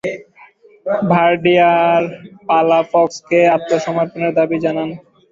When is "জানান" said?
4.65-4.89